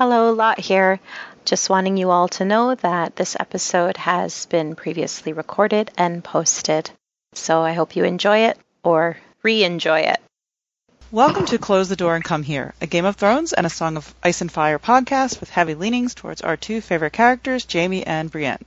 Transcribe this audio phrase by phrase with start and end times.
[0.00, 0.98] Hello, Lot here.
[1.44, 6.90] Just wanting you all to know that this episode has been previously recorded and posted.
[7.34, 10.18] So I hope you enjoy it or re enjoy it.
[11.10, 13.98] Welcome to Close the Door and Come Here, a Game of Thrones and a Song
[13.98, 18.30] of Ice and Fire podcast with heavy leanings towards our two favorite characters, Jaime and
[18.30, 18.64] Brienne.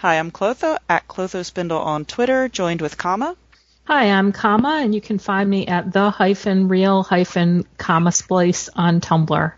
[0.00, 3.36] Hi, I'm Clotho at Clotho Spindle on Twitter, joined with Kama.
[3.84, 8.70] Hi, I'm Kama, and you can find me at the hyphen real hyphen comma splice
[8.74, 9.52] on Tumblr.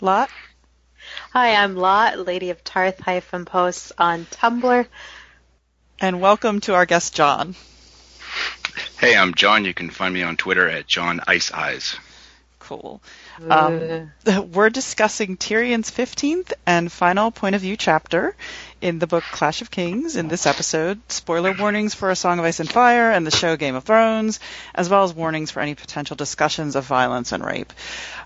[0.00, 0.30] Lot.
[1.34, 4.86] Hi, I'm Lot, Lady of Tarth hyphen posts on Tumblr.
[6.00, 7.54] And welcome to our guest, John.
[8.98, 9.66] Hey, I'm John.
[9.66, 11.94] You can find me on Twitter at John Ice Eyes.
[12.58, 13.02] Cool.
[13.50, 14.12] Um,
[14.52, 18.34] we're discussing Tyrion's 15th and final point of view chapter
[18.84, 21.00] in the book Clash of Kings in this episode.
[21.10, 24.40] Spoiler warnings for A Song of Ice and Fire and the show Game of Thrones,
[24.74, 27.72] as well as warnings for any potential discussions of violence and rape.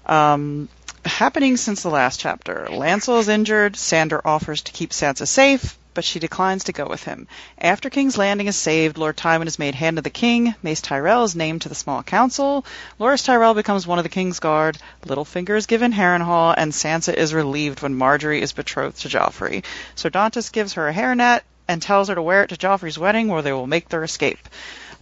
[0.04, 0.68] Um,
[1.04, 2.66] happening since the last chapter.
[2.70, 3.76] Lancel is injured.
[3.76, 7.26] Sandor offers to keep Sansa safe, but she declines to go with him.
[7.58, 10.54] After King's Landing is saved, Lord Tywin is made Hand of the King.
[10.62, 12.64] Mace Tyrell is named to the Small Council.
[13.00, 14.78] Loras Tyrell becomes one of the King's Guard.
[15.04, 19.64] Littlefinger is given Harrenhal, and Sansa is relieved when Margaery is betrothed to Joffrey.
[19.94, 23.28] Sir Dontos gives her a hairnet and tells her to wear it to Joffrey's wedding,
[23.28, 24.48] where they will make their escape.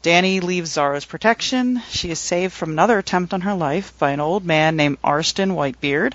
[0.07, 1.83] Dany leaves Xaro's protection.
[1.91, 5.57] She is saved from another attempt on her life by an old man named Arstan
[5.57, 6.15] Whitebeard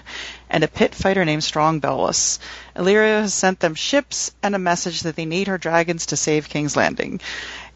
[0.49, 2.39] and a pit fighter named Strong Belwas.
[2.73, 6.47] Illyrio has sent them ships and a message that they need her dragons to save
[6.47, 7.19] King's Landing.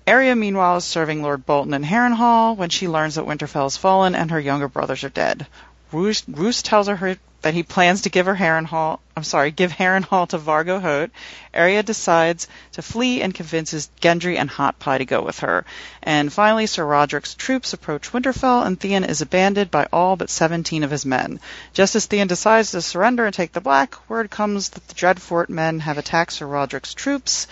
[0.08, 4.16] Arya, meanwhile, is serving Lord Bolton in Harrenhal when she learns that Winterfell has fallen
[4.16, 5.45] and her younger brothers are dead.
[5.91, 10.27] Roose, Roose tells her that he plans to give her Harrenhal, I'm sorry, give Harrenhal
[10.30, 11.11] to Vargo Hoat.
[11.53, 15.64] Arya decides to flee and convinces Gendry and Hot Pie to go with her.
[16.02, 20.83] And finally, Sir Roderick's troops approach Winterfell and Theon is abandoned by all but 17
[20.83, 21.39] of his men.
[21.71, 25.47] Just as Theon decides to surrender and take the Black, word comes that the Dreadfort
[25.47, 27.45] men have attacked Sir Roderick's troops.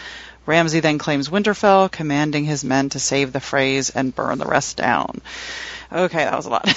[0.47, 4.75] Ramsay then claims Winterfell, commanding his men to save the Freys and burn the rest
[4.75, 5.22] down.
[5.91, 6.67] Okay, that was a lot.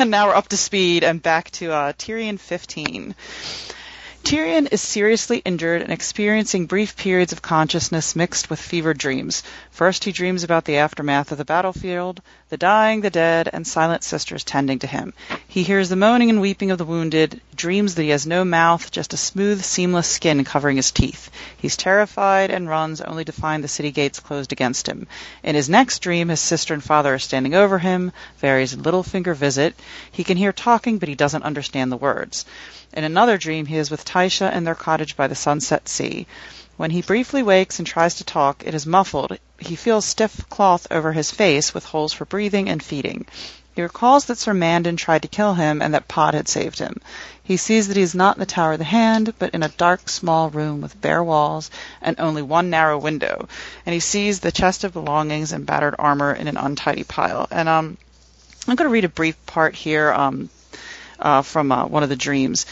[0.06, 3.14] now we're up to speed and back to uh, Tyrion 15.
[4.26, 9.44] Tyrion is seriously injured and experiencing brief periods of consciousness mixed with fevered dreams.
[9.70, 14.02] First, he dreams about the aftermath of the battlefield, the dying, the dead, and silent
[14.02, 15.14] sisters tending to him.
[15.46, 18.90] He hears the moaning and weeping of the wounded, dreams that he has no mouth,
[18.90, 21.30] just a smooth, seamless skin covering his teeth.
[21.56, 25.06] He's terrified and runs only to find the city gates closed against him.
[25.44, 28.10] In his next dream, his sister and father are standing over him.
[28.42, 29.76] Varys and Littlefinger visit.
[30.10, 32.44] He can hear talking, but he doesn't understand the words.
[32.96, 36.26] In another dream, he is with Tysha in their cottage by the sunset sea.
[36.78, 39.36] When he briefly wakes and tries to talk, it is muffled.
[39.58, 43.26] He feels stiff cloth over his face with holes for breathing and feeding.
[43.74, 46.98] He recalls that Sir Mandon tried to kill him and that Pod had saved him.
[47.42, 49.68] He sees that he is not in the Tower of the Hand, but in a
[49.68, 51.70] dark, small room with bare walls
[52.00, 53.46] and only one narrow window.
[53.84, 57.46] And he sees the chest of belongings and battered armor in an untidy pile.
[57.50, 57.98] And um,
[58.66, 60.10] I'm going to read a brief part here.
[60.10, 60.48] Um,
[61.18, 62.66] uh, from uh, one of the dreams.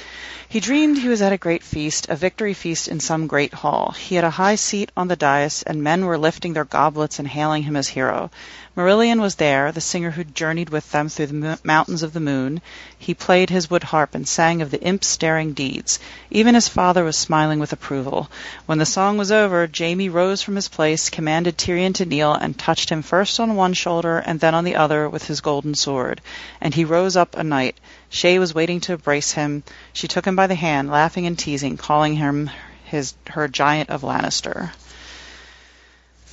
[0.49, 3.93] He dreamed he was at a great feast, a victory feast in some great hall.
[3.93, 7.27] He had a high seat on the dais, and men were lifting their goblets and
[7.27, 8.31] hailing him as hero.
[8.77, 12.61] Marillion was there, the singer who journeyed with them through the mountains of the moon.
[12.99, 16.01] He played his wood harp and sang of the imp's daring deeds.
[16.29, 18.29] Even his father was smiling with approval.
[18.67, 22.59] When the song was over, Jaime rose from his place, commanded Tyrion to kneel, and
[22.59, 26.21] touched him first on one shoulder and then on the other with his golden sword.
[26.61, 27.77] And he rose up a knight.
[28.11, 29.63] Shae was waiting to embrace him.
[29.93, 32.51] She took him by the hand, laughing and teasing, calling him
[32.87, 34.73] his her giant of Lannister.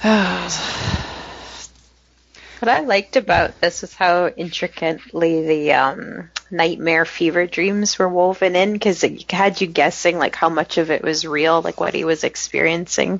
[2.61, 8.55] What I liked about this was how intricately the um, nightmare fever dreams were woven
[8.55, 11.95] in because it had you guessing like how much of it was real, like what
[11.95, 13.19] he was experiencing.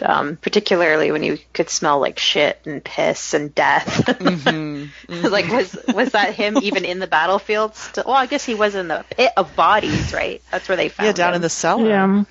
[0.00, 4.06] Um, particularly when you could smell like shit and piss and death.
[4.22, 5.26] Mm-hmm.
[5.26, 7.74] like was was that him even in the battlefield?
[7.76, 8.04] Still?
[8.06, 10.40] Well, I guess he was in the pit of bodies, right?
[10.50, 11.36] That's where they found Yeah, down him.
[11.36, 11.88] in the cellar.
[11.88, 12.24] Yeah.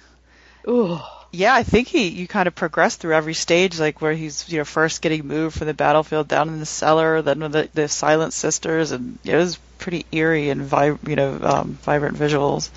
[0.67, 0.99] Ooh.
[1.33, 4.57] Yeah, I think he you kind of progress through every stage, like where he's you
[4.57, 7.87] know first getting moved from the battlefield down in the cellar, then with the, the
[7.87, 12.69] Silent Sisters, and it was pretty eerie and vi- you know um, vibrant visuals.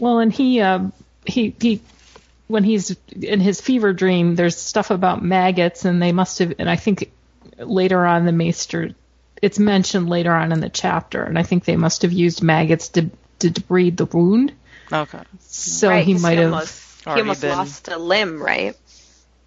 [0.00, 0.80] Well, and he uh,
[1.24, 1.80] he he
[2.48, 6.54] when he's in his fever dream, there's stuff about maggots, and they must have.
[6.58, 7.12] And I think
[7.58, 8.90] later on, the Maester
[9.42, 12.88] it's mentioned later on in the chapter, and I think they must have used maggots
[12.90, 14.52] to to debride the wound.
[14.92, 15.22] Okay.
[15.40, 16.82] So Right, he 'cause might have, almost,
[17.14, 18.76] he almost been- lost a limb, right?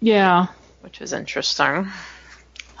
[0.00, 0.46] yeah.
[0.82, 1.88] Which was interesting.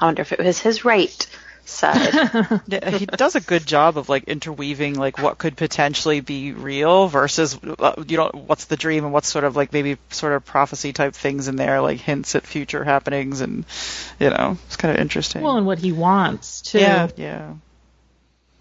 [0.00, 1.26] I wonder if it was his right
[1.66, 2.60] side.
[2.66, 7.08] Yeah, he does a good job of like interweaving like what could potentially be real
[7.08, 10.44] versus uh, you know what's the dream and what's sort of like maybe sort of
[10.46, 13.66] prophecy type things in there like hints at future happenings and
[14.18, 15.42] you know it's kind of interesting.
[15.42, 16.78] Well, and what he wants too.
[16.80, 17.52] yeah, yeah.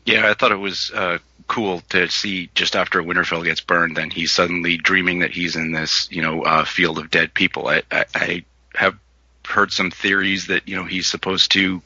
[0.06, 4.10] Yeah, I thought it was uh, cool to see just after Winterfell gets burned, then
[4.10, 7.68] he's suddenly dreaming that he's in this, you know, uh, field of dead people.
[7.68, 8.44] I, I, I
[8.76, 8.98] have
[9.46, 11.82] heard some theories that you know he's supposed to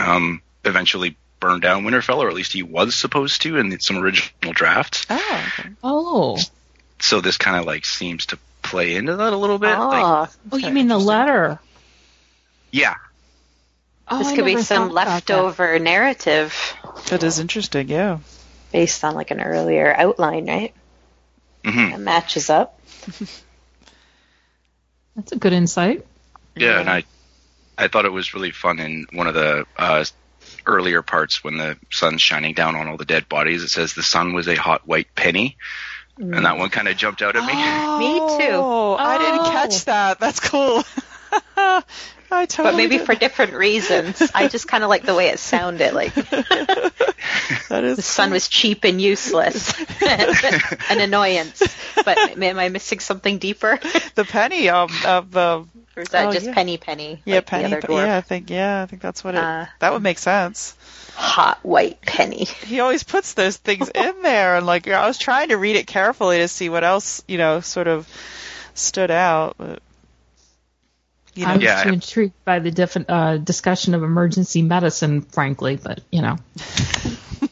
[0.00, 4.52] um, eventually burn down Winterfell, or at least he was supposed to in some original
[4.52, 5.06] drafts.
[5.10, 5.70] Oh, okay.
[5.82, 6.38] Oh,
[7.00, 9.76] So this kind of like seems to play into that a little bit.
[9.76, 11.58] Like, oh, oh, you mean the letter?
[12.70, 12.94] yeah,
[14.08, 15.06] Oh, this could be some thought that.
[15.08, 16.74] leftover narrative
[17.08, 17.88] that is interesting.
[17.88, 18.18] Yeah.
[18.72, 20.74] based on like an earlier outline, right?
[21.64, 22.78] hmm That matches up.
[25.16, 26.06] That's a good insight.
[26.56, 27.04] yeah, and I,
[27.76, 30.04] I thought it was really fun in one of the uh,
[30.66, 33.62] earlier parts when the sun's shining down on all the dead bodies.
[33.62, 35.56] It says the sun was a hot white penny,
[36.18, 37.54] and that one kind of jumped out at me.
[37.98, 38.48] Me too.
[38.52, 39.50] Oh, I didn't Oh.
[39.50, 40.18] catch that.
[40.20, 40.82] That's cool.
[42.30, 42.72] I totally.
[42.72, 43.06] But maybe did.
[43.06, 44.22] for different reasons.
[44.34, 45.92] I just kind of like the way it sounded.
[45.92, 46.14] Like
[47.68, 49.74] that is the sun was cheap and useless,
[50.90, 51.62] an annoyance.
[52.04, 53.78] But am I missing something deeper?
[54.14, 55.66] the penny um of the
[55.96, 56.54] Or is that Oh, just yeah.
[56.54, 57.20] penny penny?
[57.24, 57.68] yeah like penny.
[57.68, 58.06] The other dwarf?
[58.06, 59.42] yeah, I think yeah, I think that's what it.
[59.44, 60.74] Uh, that would make sense.
[61.14, 62.44] Hot white penny.
[62.44, 65.86] He always puts those things in there, and like I was trying to read it
[65.86, 68.08] carefully to see what else you know sort of
[68.74, 69.56] stood out.
[69.58, 69.82] But,
[71.34, 74.62] you know, I was Yeah, too I- intrigued by the diff- uh, discussion of emergency
[74.62, 76.36] medicine, frankly, but you know.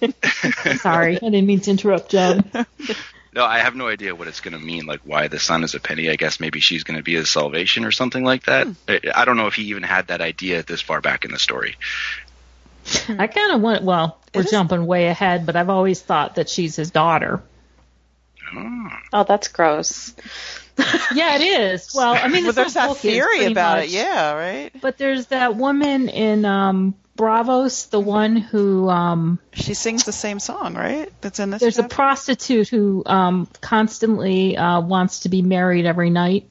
[0.79, 2.50] Sorry, I didn't mean to interrupt, John.
[3.32, 4.87] No, I have no idea what it's going to mean.
[4.87, 6.11] Like why the sun is a penny.
[6.11, 8.67] I guess maybe she's going to be his salvation or something like that.
[8.88, 11.38] I, I don't know if he even had that idea this far back in the
[11.38, 11.76] story.
[13.09, 13.85] I kind of want.
[13.85, 17.41] Well, we're It is- jumping way ahead, but I've always thought that she's his daughter.
[18.53, 18.88] Oh.
[19.12, 20.12] Oh, that's gross.
[21.15, 21.93] Yeah, it is.
[21.94, 23.91] Well, I mean, well, there's whole that book theory about much- it.
[23.91, 24.71] Yeah, right.
[24.81, 30.38] But there's that woman in um, Braavos, the one who um, She sings the same
[30.41, 31.12] song, right?
[31.21, 31.61] That's in this.
[31.61, 36.49] there's a prostitute who um, constantly uh, wants to be married every night.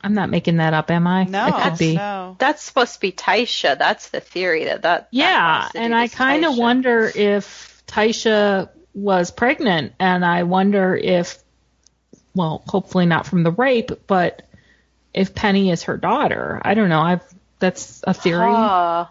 [0.00, 1.24] I'm not making that up, am I?
[1.24, 1.94] no, I could be.
[1.96, 2.36] no.
[2.38, 3.78] That's supposed to be Tysha.
[3.78, 4.82] That's the theory that that.
[4.82, 10.24] that Yeah, has to do and I kind of wonder if Tysha was pregnant, and
[10.24, 11.42] I wonder if,
[12.34, 14.42] well, hopefully not from the rape, but
[15.12, 16.60] if Penny is her daughter.
[16.64, 17.00] I don't know.
[17.00, 17.22] I've
[17.60, 18.50] that's a theory.
[18.52, 19.08] Oh,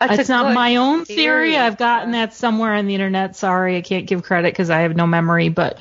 [0.00, 1.16] that's it's a not my own theory.
[1.16, 1.56] theory.
[1.56, 3.36] I've gotten that somewhere on the internet.
[3.36, 5.78] Sorry, I can't give credit because I have no memory, but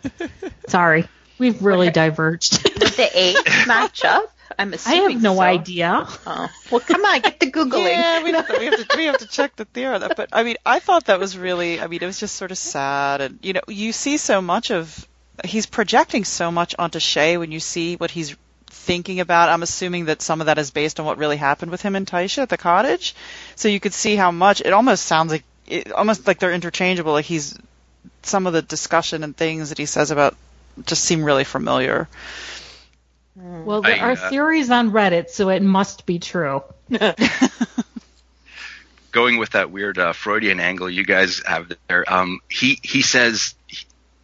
[0.68, 1.08] sorry.
[1.38, 2.62] We've really diverged.
[2.64, 4.32] Did the age match up?
[4.58, 5.00] I'm assuming.
[5.00, 5.40] I have no so.
[5.40, 6.06] idea.
[6.26, 6.48] Oh.
[6.70, 7.90] Well, come on, get the googling.
[7.90, 10.16] Yeah, we have, to, we have to we have to check the theory on that.
[10.16, 11.80] But I mean, I thought that was really.
[11.80, 14.70] I mean, it was just sort of sad, and you know, you see so much
[14.70, 15.06] of.
[15.44, 18.36] He's projecting so much onto Shae when you see what he's
[18.66, 19.48] thinking about.
[19.48, 22.06] I'm assuming that some of that is based on what really happened with him and
[22.06, 23.14] Tysha at the cottage.
[23.54, 24.60] So you could see how much.
[24.60, 27.12] It almost sounds like it, almost like they're interchangeable.
[27.12, 27.58] Like he's
[28.22, 30.36] some of the discussion and things that he says about
[30.86, 32.08] just seem really familiar.
[33.36, 36.62] Well, there I, are uh, theories on Reddit, so it must be true.
[39.12, 42.04] Going with that weird uh, Freudian angle you guys have there.
[42.12, 43.54] Um, he he says,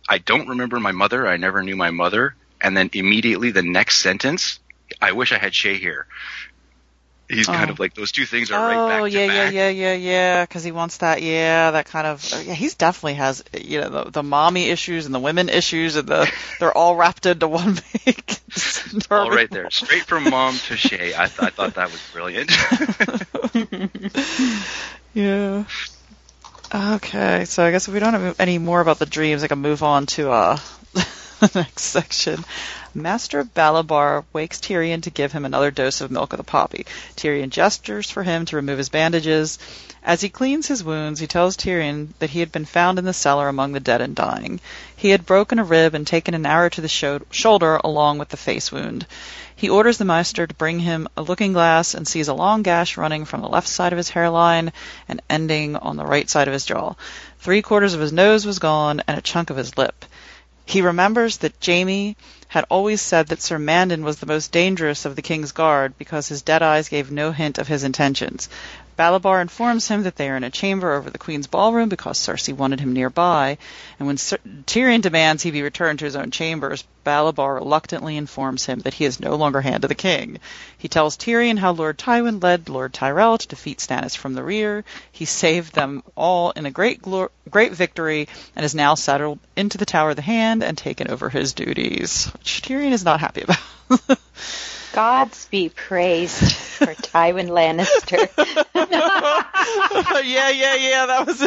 [0.08, 1.26] "I don't remember my mother.
[1.26, 4.58] I never knew my mother." And then immediately the next sentence,
[5.00, 6.06] "I wish I had Shae here."
[7.26, 7.72] He's kind Oh.
[7.72, 10.44] of like those two things are right back Oh yeah, yeah, yeah, yeah, yeah.
[10.44, 11.22] Because he wants that.
[11.22, 12.22] Yeah, that kind of.
[12.34, 13.42] Oh, yeah, he's definitely has.
[13.58, 16.30] You know, the, the mommy issues and the women issues, and the
[16.60, 18.38] they're all wrapped into one big.
[19.10, 21.18] All right there, straight from mom to Shae.
[21.18, 22.52] I, th- I thought that was brilliant.
[25.14, 25.64] Yeah.
[26.74, 29.60] Okay, so I guess if we don't have any more about the dreams, I can
[29.60, 30.58] move on to uh,
[31.54, 32.44] next section.
[32.94, 36.86] Master Ballabar wakes Tyrion to give him another dose of milk of the poppy.
[37.16, 39.58] Tyrion gestures for him to remove his bandages.
[40.04, 43.12] As he cleans his wounds, he tells Tyrion that he had been found in the
[43.12, 44.60] cellar among the dead and dying.
[44.94, 48.28] He had broken a rib and taken an arrow to the sho- shoulder along with
[48.28, 49.06] the face wound.
[49.56, 52.96] He orders the Maester to bring him a looking glass and sees a long gash
[52.96, 54.72] running from the left side of his hairline
[55.08, 56.94] and ending on the right side of his jaw.
[57.40, 60.04] Three quarters of his nose was gone and a chunk of his lip.
[60.66, 62.16] He remembers that Jaime
[62.48, 66.28] had always said that Sir Mandon was the most dangerous of the king's guard because
[66.28, 68.48] his dead eyes gave no hint of his intentions.
[68.96, 72.52] Ballabar informs him that they are in a chamber over the queen's ballroom because Cersei
[72.52, 73.58] wanted him nearby,
[73.98, 78.66] and when Cer- Tyrion demands he be returned to his own chambers, Ballabar reluctantly informs
[78.66, 80.38] him that he is no longer hand of the king.
[80.78, 84.84] He tells Tyrion how Lord Tywin led Lord Tyrell to defeat Stannis from the rear.
[85.10, 87.02] He saved them all in a great
[87.50, 91.28] great victory and is now settled into the Tower of the Hand and taken over
[91.28, 94.18] his duties, which Tyrion is not happy about.
[94.94, 98.30] Gods be praised for Tywin Lannister.
[100.24, 101.42] yeah, yeah, yeah, that was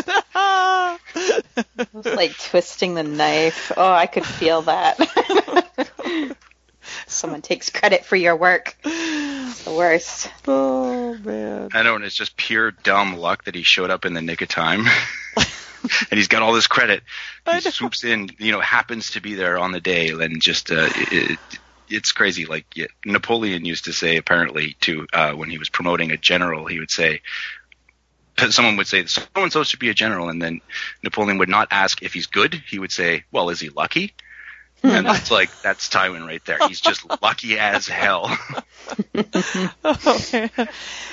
[1.94, 2.06] it.
[2.18, 3.72] like twisting the knife.
[3.78, 5.00] Oh, I could feel that.
[7.08, 8.76] Someone takes credit for your work.
[8.84, 10.30] It's the worst.
[10.46, 11.70] oh man.
[11.74, 14.42] I know, and it's just pure dumb luck that he showed up in the nick
[14.42, 14.88] of time.
[15.38, 17.02] and he's got all this credit.
[17.46, 17.60] He know.
[17.62, 21.32] swoops in, you know, happens to be there on the day, and just uh, it,
[21.32, 21.60] it,
[21.90, 22.46] it's crazy.
[22.46, 26.66] Like yeah, Napoleon used to say, apparently, to uh, when he was promoting a general,
[26.66, 27.22] he would say,
[28.50, 30.62] someone would say, "So and so should be a general," and then
[31.04, 32.54] Napoleon would not ask if he's good.
[32.54, 34.14] He would say, "Well, is he lucky?"
[34.84, 36.60] and that's like that's Tywin right there.
[36.68, 38.38] He's just lucky as hell.
[39.84, 40.48] Oh.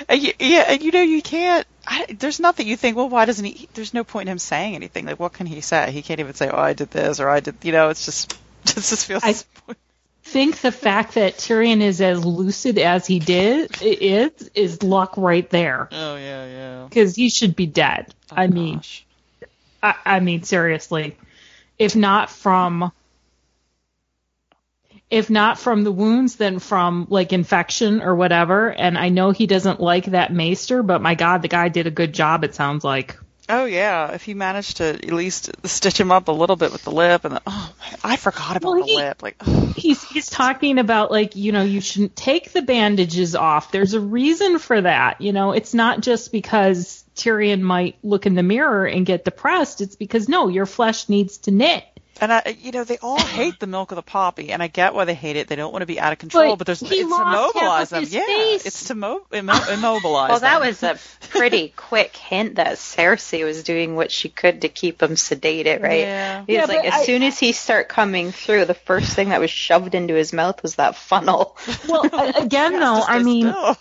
[0.08, 1.66] And you, yeah, and you know you can't.
[1.86, 2.96] I, there's nothing you think.
[2.96, 3.68] Well, why doesn't he?
[3.74, 5.06] There's no point in him saying anything.
[5.06, 5.90] Like, what can he say?
[5.90, 8.32] He can't even say, "Oh, I did this" or "I did." You know, it's just,
[8.64, 9.22] it just feels.
[9.24, 9.74] I-
[10.24, 15.48] think the fact that Tyrion is as lucid as he did is is luck right
[15.50, 16.86] there oh yeah, yeah.
[16.88, 18.12] because he should be dead.
[18.32, 18.80] Oh, I mean.
[19.82, 21.16] I, I mean seriously,
[21.78, 22.90] if not from
[25.10, 28.72] if not from the wounds, then from like infection or whatever.
[28.72, 31.90] And I know he doesn't like that maester, but my God, the guy did a
[31.90, 32.42] good job.
[32.42, 33.16] It sounds like.
[33.48, 36.82] Oh yeah, if he managed to at least stitch him up a little bit with
[36.84, 39.22] the lip, and the, oh, man, I forgot about Well, the he- lip.
[39.22, 39.74] Like, ugh.
[39.76, 43.70] he's he's talking about like you know you shouldn't take the bandages off.
[43.70, 45.52] There's a reason for that you know.
[45.52, 49.80] It's not just because Tyrion might look in the mirror and get depressed.
[49.82, 51.84] It's because no your flesh needs to knit
[52.20, 54.94] and I, you know, they all hate the milk of the poppy, and I get
[54.94, 55.48] why they hate it.
[55.48, 57.54] They don't want to be out of control, But but, there's he it's to lost
[57.54, 58.04] half mobilize them.
[58.08, 58.66] Yeah, face.
[58.66, 60.30] it's to mo- immo- immobilize.
[60.30, 60.68] Well, that them.
[60.68, 65.10] was a pretty quick hint that Cersei was doing what she could to keep him
[65.12, 66.00] sedated, right?
[66.00, 66.44] Yeah.
[66.46, 69.14] He was Yeah, like, but as I- soon as he start coming through, the first
[69.14, 71.56] thing that was shoved into his mouth was that funnel.
[71.88, 72.04] well
[72.36, 73.76] again though I mean still.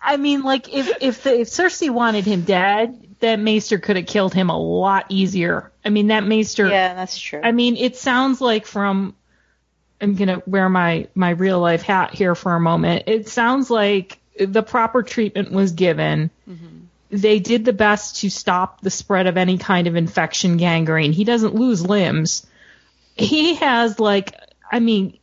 [0.00, 4.06] I mean like if if the, if Cersei wanted him dead that maester could have
[4.06, 7.40] killed him a lot easier I mean that maester yeah, that's true.
[7.42, 9.14] I mean, it sounds like from.
[10.00, 13.04] I'm gonna wear my my real life hat here for a moment.
[13.06, 16.30] It sounds like the proper treatment was given.
[16.48, 16.78] Mm-hmm.
[17.10, 21.12] They did the best to stop the spread of any kind of infection, gangrene.
[21.12, 22.46] He doesn't lose limbs.
[23.14, 24.34] He has like,
[24.70, 25.18] I mean,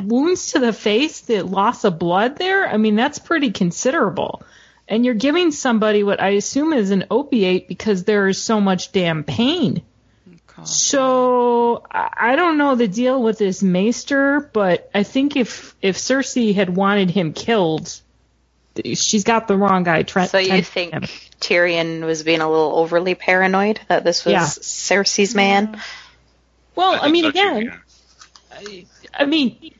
[0.00, 2.66] wounds to the face, the loss of blood there.
[2.66, 4.42] I mean, that's pretty considerable.
[4.88, 8.92] And you're giving somebody what I assume is an opiate because there is so much
[8.92, 9.82] damn pain.
[10.64, 15.98] So I I don't know the deal with this Maester, but I think if if
[15.98, 18.00] Cersei had wanted him killed,
[18.94, 20.02] she's got the wrong guy.
[20.02, 20.30] Trent.
[20.30, 20.94] so you Trent- think
[21.40, 24.44] Tyrion was being a little overly paranoid that this was Yeah.
[24.44, 25.80] Cersei's man?
[26.74, 27.80] Well, I, think mean, so, again,
[28.60, 28.80] yeah.
[29.14, 29.74] I mean,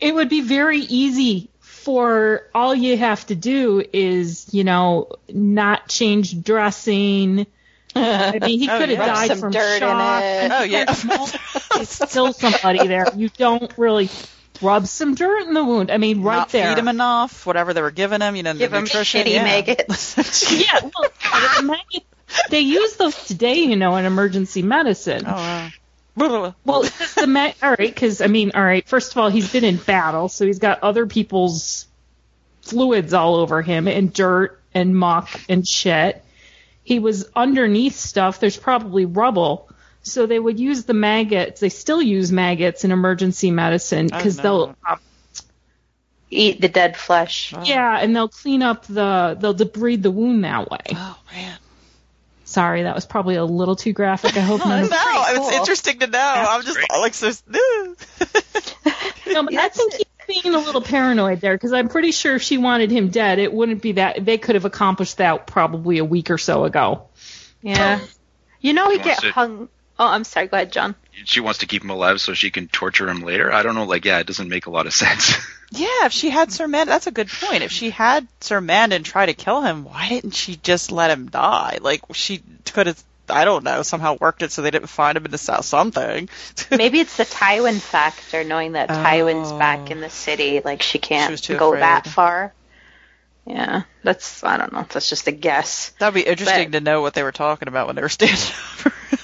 [0.00, 1.48] it would be very easy
[1.86, 7.46] for all you have to do is, you know, not change dressing.
[7.94, 9.06] I mean, he Oh, could have yeah.
[9.06, 10.22] died from dirt in shock.
[10.24, 10.50] it.
[10.52, 10.94] Oh yeah.
[11.80, 13.06] It's still somebody there.
[13.14, 14.10] You don't really
[14.60, 15.92] rub some dirt in the wound.
[15.92, 16.70] I mean, right Not there.
[16.74, 19.24] feed him enough, whatever they were giving him, you know, Give the him nutrition.
[19.24, 19.44] shitty yeah.
[19.44, 20.50] maggots.
[20.52, 22.04] yeah, well, maggot-
[22.50, 25.22] they use those today, you know, in emergency medicine.
[25.24, 25.68] Oh wow.
[26.64, 28.86] Well, because the ma- all right, because I mean, all right.
[28.88, 31.86] First of all, he's been in battle, so he's got other people's
[32.62, 36.22] fluids all over him, and dirt and muck and shit.
[36.82, 38.40] He was underneath stuff.
[38.40, 39.68] There's probably rubble,
[40.02, 41.60] so they would use the maggots.
[41.60, 45.00] They still use maggots in emergency medicine Oh, because they'll, um,
[46.30, 47.54] Eat the dead flesh.
[47.64, 50.80] yeah, and they'll clean up the, they'll debride the wound that way.
[50.92, 51.58] Oh man.
[52.56, 54.34] Sorry, that was probably a little too graphic.
[54.34, 56.18] I hope No, none of it's interesting to know.
[56.48, 56.88] I'm just great.
[56.90, 57.28] like so.
[59.26, 62.40] No, but I think he's being a little paranoid there because I'm pretty sure if
[62.42, 64.24] she wanted him dead, it wouldn't be that.
[64.24, 67.08] They could have accomplished that probably a week or so ago.
[67.60, 68.00] Yeah.
[68.62, 69.68] You know he He get to- hung.
[69.98, 70.46] Oh, I'm sorry.
[70.48, 70.94] Go ahead, John.
[71.24, 73.50] She wants to keep him alive so she can torture him later.
[73.52, 73.84] I don't know.
[73.84, 75.34] Like, yeah, it doesn't make a lot of sense.
[75.72, 77.64] Yeah, if she had Sir Mandon, that's a good point.
[77.64, 81.26] If she had Sir and try to kill him, why didn't she just let him
[81.26, 81.78] die?
[81.82, 82.40] Like she
[82.72, 85.38] could have I don't know, somehow worked it so they didn't find him in the
[85.38, 86.28] south something.
[86.70, 89.58] Maybe it's the Tywin factor, knowing that Tywin's Oh.
[89.58, 90.62] back in the city, oh.
[90.64, 91.82] like she She can't was too go afraid.
[91.82, 92.54] that far.
[93.44, 94.86] Yeah, that's I don't know.
[94.88, 95.90] That's just a guess.
[95.98, 98.38] That'd be interesting But- to know what they were talking about when they were standing
[98.86, 99.18] over him.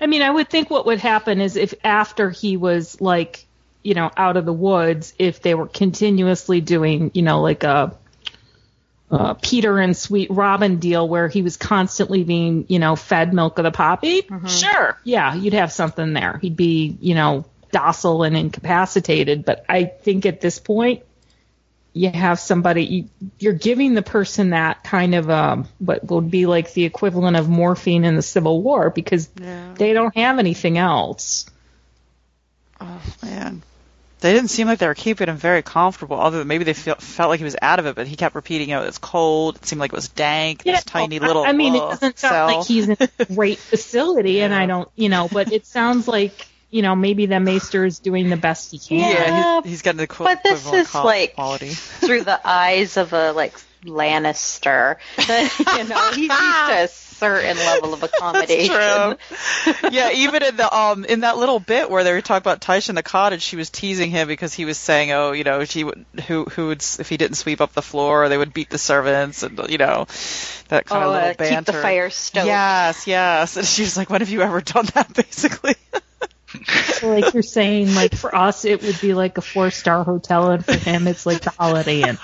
[0.00, 3.44] I mean, I would think what would happen is if after he was like,
[3.82, 7.96] you know, out of the woods, if they were continuously doing, you know, like a,
[9.10, 13.58] uh Petyr and Sweet Robin deal where he was constantly being, you know, fed milk
[13.58, 16.38] of the poppy, sure, yeah, you'd have something there.
[16.38, 19.44] He'd be, you know, docile and incapacitated.
[19.44, 21.02] But I think at this point,
[21.98, 26.46] you have somebody you, you're giving the person that kind of um what would be
[26.46, 29.74] like the equivalent of morphine in the Civil War because Yeah.
[29.74, 31.46] they don't have anything else.
[32.80, 33.62] Oh man.
[34.20, 37.00] They didn't seem like they were keeping him very comfortable, other than maybe they felt
[37.00, 39.66] felt like he was out of it, but he kept repeating, "Oh, it's cold." It
[39.66, 40.64] seemed like it was dank.
[40.64, 41.44] this tiny I- little.
[41.44, 42.46] I mean, it doesn't sound cell.
[42.58, 46.48] like he's in a great facility, and I don't, you know, but it sounds like
[46.70, 48.98] you know maybe the Maester is doing the best he can.
[48.98, 51.68] Yeah, Yeah, he's, he's getting the qu- but this is co- like- quality.
[51.70, 57.94] Through the eyes of a like Lannister, you know, he's used to a certain level
[57.94, 58.74] of accommodation.
[58.74, 59.90] True.
[59.90, 62.88] yeah, even in the um in that little bit where they were talking about Tysha
[62.90, 65.84] in the cottage, she was teasing him because he was saying, "Oh, you know, she
[65.84, 68.78] would who who would if he didn't sweep up the floor, they would beat the
[68.78, 70.06] servants," and you know,
[70.68, 71.56] that kind Oh, of little uh, banter.
[71.56, 72.46] keep the fire stoked.
[72.46, 73.56] Yes, yes.
[73.56, 75.74] And she was like, "When have you ever done that?" Basically.
[76.98, 80.50] So, like you're saying, like for us it would be like a four star hotel,
[80.50, 82.18] and for him it's like the Holiday Inn.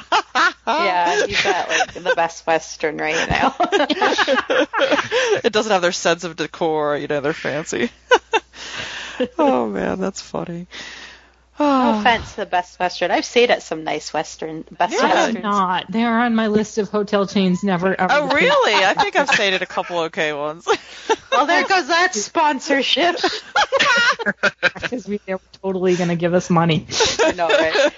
[0.67, 3.55] Yeah, he's at like the best Western right now.
[5.45, 7.91] it doesn't have their sense of decor, you know, they're fancy.
[9.39, 10.67] oh man, that's funny.
[11.59, 12.01] No Oh.
[12.01, 13.11] offense to the Best Western.
[13.13, 15.01] I've stayed at some nice Western Best Yeah.
[15.03, 15.43] I have Westerns.
[15.45, 15.91] not.
[15.91, 17.63] They are on my list of hotel chains.
[17.63, 17.89] Never.
[17.99, 18.75] Ever Oh really?
[18.85, 20.67] I think I've stayed at a couple okay ones.
[21.31, 23.17] Well, there goes that sponsorship.
[24.81, 26.87] Because we, they were totally going to give us money.
[27.21, 27.93] I know, right?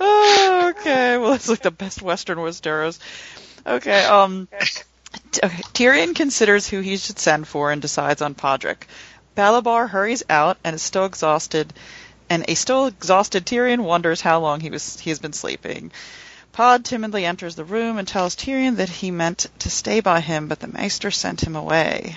[0.00, 1.16] oh, okay.
[1.18, 2.98] Well, it's like the best Western Westeros.
[3.66, 4.04] Okay.
[4.04, 4.48] Um.
[4.52, 4.82] Okay.
[5.72, 8.82] Tyrion considers who he should send for and decides on Podrick.
[9.36, 11.74] Ballabar hurries out and is still exhausted,
[12.30, 15.92] and a still exhausted Tyrion wonders how long he was he has been sleeping.
[16.52, 20.48] Pod timidly enters the room and tells Tyrion that he meant to stay by him,
[20.48, 22.16] but the Maester sent him away.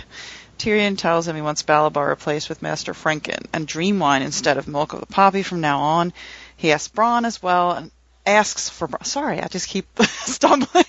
[0.57, 4.69] Tyrion tells him he wants Ballabar replaced with Master Frenken and dream wine instead of
[4.69, 6.13] milk of the poppy from now on.
[6.55, 7.91] He asks Bronn as well and
[8.29, 9.05] asks for Bronn.
[9.05, 10.85] Sorry, I just keep stumbling.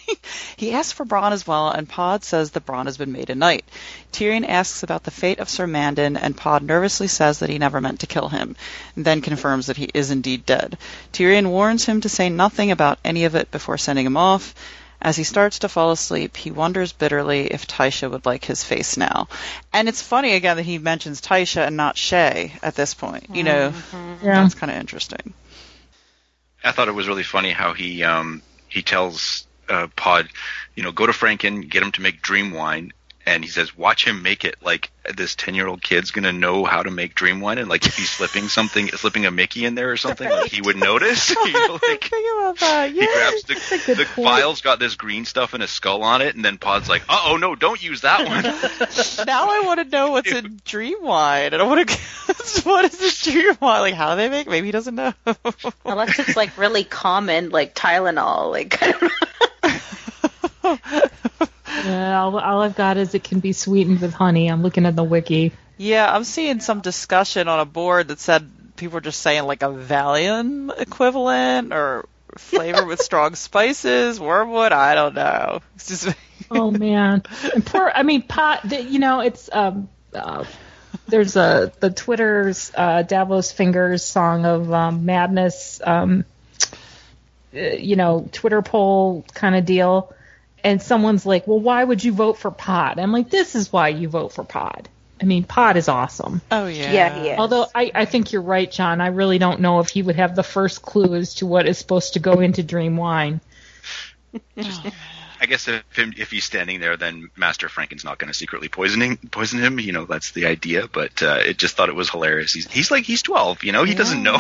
[0.57, 3.35] he asks for Bronn as well, and Pod says that Bronn has been made a
[3.35, 3.65] knight.
[4.13, 7.81] Tyrion asks about the fate of Sir Mandon, and Pod nervously says that he never
[7.81, 8.57] meant to kill him,
[8.97, 10.79] and then confirms that he is indeed dead.
[11.13, 14.55] Tyrion warns him to say nothing about any of it before sending him off.
[15.03, 18.99] As he starts to fall asleep, he wonders bitterly if Tysha would like his face
[18.99, 19.29] now.
[19.73, 23.35] And it's funny again that he mentions Tysha and not Shae at this point.
[23.35, 24.27] You know, mm-hmm.
[24.27, 24.43] Yeah.
[24.43, 25.33] that's kind of interesting.
[26.65, 30.29] I thought it was really funny how he um he tells uh, Pod,
[30.75, 32.93] you know, go to Frenken, get him to make dream wine,
[33.31, 34.57] and he says, watch him make it.
[34.61, 37.87] Like this ten year old kid's gonna know how to make dream wine, and like
[37.87, 41.31] if he's slipping something, slipping a Mickey in there or something, like he would notice.
[41.45, 42.91] you know, like Think about that.
[42.91, 43.07] he Yeah.
[43.07, 44.27] grabs the, a good the point.
[44.29, 47.23] vial's got this green stuff and a skull on it, and then Pod's like, uh
[47.27, 48.43] oh, no, don't use that one.
[49.27, 52.85] now I want to know what's in dream wine, and I want to guess what
[52.85, 53.81] is this dream wine?
[53.81, 54.49] Like how do they make?
[54.49, 55.15] Maybe he doesn't know.
[55.85, 58.51] Unless it's like really common, like Tylenol.
[58.51, 59.03] Like I don't
[60.63, 61.50] know.
[61.85, 64.49] Yeah, all, all I've got is it can be sweetened with honey.
[64.49, 65.53] I'm looking at the wiki.
[65.79, 69.63] yeah, I'm seeing some discussion on a board that said people were just saying like
[69.63, 72.07] a Valium equivalent or
[72.37, 74.73] flavor with strong spices, wormwood.
[74.73, 75.61] I don't know.
[75.77, 76.17] It's just
[76.51, 77.23] Oh man,
[77.55, 77.91] and poor.
[77.95, 78.71] I mean, pot.
[78.71, 79.89] You know, it's um.
[80.13, 80.45] Uh,
[81.07, 85.81] there's a the Twitter's uh, Davos Fingers song of um, madness.
[85.85, 86.25] Um,
[87.55, 90.13] uh, you know, Twitter poll kind of deal,
[90.65, 93.89] and someone's like, "Well, why would you vote for Pod?" I'm like, "This is why
[93.89, 94.89] you vote for Pod."
[95.21, 96.41] I mean, Pod is awesome.
[96.51, 97.39] oh yeah, Yeah, he is.
[97.39, 99.01] Although I, I think you're right, John.
[99.01, 101.77] I really don't know if he would have the first clue as to what is
[101.79, 103.41] supposed to go into Dream Wine.
[104.57, 104.93] Oh,
[105.41, 108.69] I guess if him, if he's standing there, then Master Frenken's not going to secretly
[108.69, 109.81] poisoning poison him.
[109.81, 110.87] You know, that's the idea.
[110.87, 112.53] But uh, it just thought it was hilarious.
[112.53, 113.65] He's he's like he's twelve.
[113.65, 114.39] You know, he doesn't know.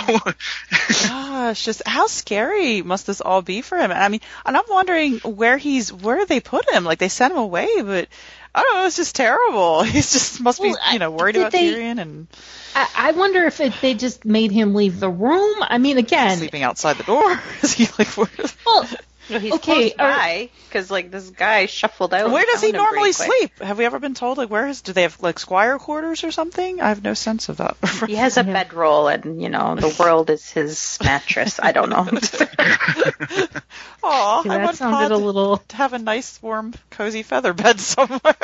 [1.08, 3.90] Gosh, just how scary must this all be for him?
[3.90, 6.84] And I mean, and I'm wondering where he's where they put him.
[6.84, 8.08] Like they sent him away, but
[8.54, 8.86] I don't know.
[8.86, 9.82] It's just terrible.
[9.84, 12.26] He's just must be Well, I- you know worried about they- Tyrion and
[12.74, 15.56] I, I wonder if it, they just made him leave the room.
[15.60, 17.40] I mean, again, sleeping outside the door.
[17.62, 18.08] Is he like?
[18.16, 18.28] Where,
[18.66, 18.88] well,
[19.30, 22.30] No, he's Okay, close uh, by because like this guy shuffled out.
[22.30, 23.58] Where does he normally sleep?
[23.60, 24.82] Have we ever been told like where is?
[24.82, 26.80] Do they have like squire quarters or something?
[26.80, 27.76] I have no sense of that.
[28.06, 31.60] He has a bedroll, and you know the world is his mattress.
[31.62, 32.08] I don't know.
[34.02, 35.58] Aw, Yeah, I that want sounded Pod a little.
[35.58, 38.36] to have a nice, warm, cozy feather bed somewhere.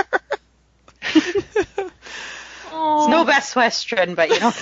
[2.70, 4.52] Oh, no Best Western, but you know.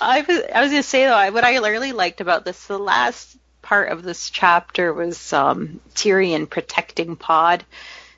[0.00, 2.78] I was I was gonna say though, I, what I really liked about this, the
[2.78, 7.64] last part of this chapter was um, Tyrion protecting Pod,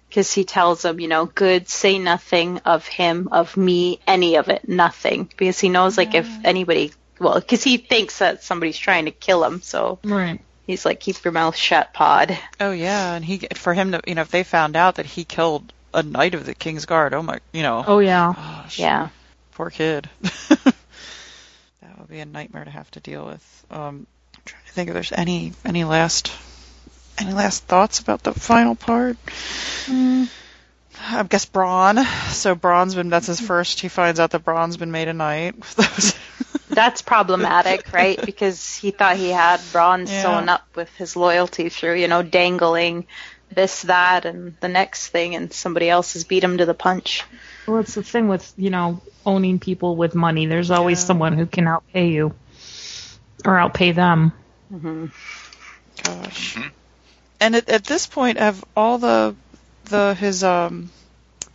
[0.09, 4.49] because he tells him, you know, good, say nothing of him, of me, any of
[4.49, 9.05] it, nothing, because he knows like if anybody, well, because he thinks that somebody's trying
[9.07, 10.41] to kill him, so right.
[10.67, 12.37] he's like, keep your mouth shut, Pod.
[12.61, 15.25] oh yeah, and he for him to you know if they found out that he
[15.25, 18.33] killed a knight of the King's Guard, oh my, you know, Oh yeah.
[18.37, 19.09] gosh, Yeah.
[19.53, 20.09] poor kid.
[20.49, 20.75] that
[21.99, 23.67] would be a nightmare to have to deal with.
[23.71, 24.07] Um, I'm
[24.45, 26.33] trying to think if there's any any last
[27.19, 29.17] any last thoughts about the final part.
[29.87, 30.29] Mm.
[31.01, 32.05] I guess Bronn.
[32.33, 33.81] So Bronn's been that's his first.
[33.81, 35.55] He finds out that Bronn's been made a knight.
[36.71, 38.19] That's problematic, right?
[38.25, 40.23] Because he thought he had Braun Yeah.
[40.23, 43.07] sewn up with his loyalty through, you know, dangling
[43.55, 47.23] this, that, and the next thing, and somebody else has beat him to the punch.
[47.69, 50.47] Well, it's the thing with you know owning people with money.
[50.47, 51.07] There's always Yeah.
[51.07, 52.35] someone who can outpay you
[53.45, 54.33] or outpay them.
[56.03, 56.59] Gosh.
[57.41, 59.35] And at, at this point, have all the
[59.85, 60.91] the his um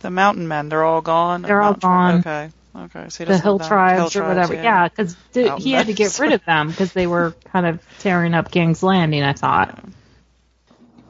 [0.00, 0.68] the mountain men?
[0.68, 1.42] They're all gone.
[1.42, 2.18] They're all Mountain gone.
[2.20, 2.50] Okay.
[2.76, 3.08] Okay.
[3.08, 4.54] So he The doesn't hill tribes or whatever.
[4.54, 7.80] Yeah, because Mountain he had to get rid of them because they were kind of
[7.98, 9.22] tearing up King's Landing.
[9.22, 9.78] I thought.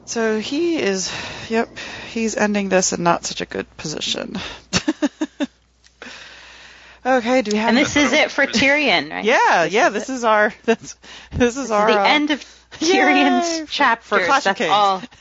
[0.05, 1.11] So he is.
[1.49, 1.69] Yep.
[2.11, 4.37] He's ending this in not such a good position.
[7.05, 7.41] okay.
[7.41, 7.69] Do we have?
[7.69, 9.23] And this is it for Tyrion, right?
[9.25, 9.63] Yeah.
[9.65, 9.87] This yeah.
[9.87, 10.13] is This it.
[10.13, 10.53] is our.
[10.65, 10.95] This,
[11.31, 11.87] this is our.
[11.91, 12.43] the uh, end of
[12.79, 14.07] Tyrion's For- chapters.
[14.07, 14.71] for Clash of That's Kings.
[14.71, 15.01] all.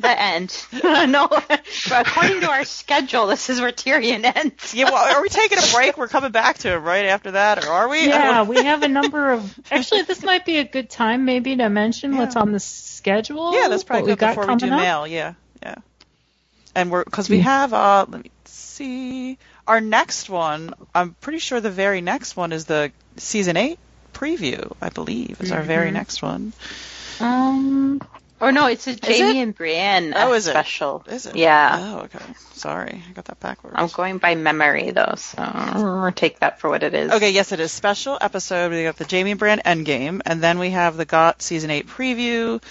[0.00, 0.66] The end.
[1.12, 1.60] no, but
[1.92, 4.72] according to our schedule, this is where Tyrion ends.
[4.74, 4.86] Yeah.
[4.86, 5.98] Well, are we taking a break?
[5.98, 8.06] We're coming back to him right after that, or are we?
[8.06, 9.60] Yeah, we have a number of.
[9.70, 13.52] Actually, this might be a good time maybe to mention what's on the schedule.
[13.52, 14.80] Yeah, that's probably what we good got before we do up.
[14.80, 15.06] mail.
[15.06, 15.74] Yeah, yeah.
[16.74, 19.36] And we're because we have uh, let me see,
[19.70, 20.74] our next one.
[20.94, 23.78] I'm pretty sure the very next one is the season eight
[24.12, 24.72] preview.
[24.82, 25.94] I believe is our very Mhm.
[25.94, 26.52] next one.
[27.20, 28.00] Um,
[28.40, 29.42] Or no, it's a Jaime it?
[29.42, 30.50] and Brienne Oh, is it?
[30.52, 31.04] special.
[31.06, 31.36] Is it?
[31.36, 31.76] Yeah.
[31.78, 32.24] Oh, okay.
[32.54, 33.76] Sorry, I got that backwards.
[33.78, 37.12] I'm going by memory though, so take that for what it is.
[37.12, 38.72] Okay, yes, it is special episode.
[38.72, 42.62] We got the Jaime Brand Endgame, and then we have the Got season eight preview.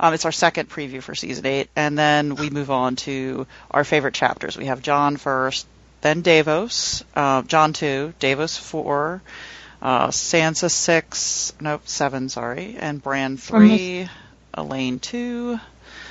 [0.00, 3.82] Um, it's our second preview for season eight, and then we move on to our
[3.84, 4.56] favorite chapters.
[4.56, 5.66] We have John first,
[6.06, 9.20] then Davos, uh, Jon two, Davos four,
[9.82, 14.08] uh, Sansa six, nope seven, sorry, and Bran From three,
[14.54, 15.58] Elaine two.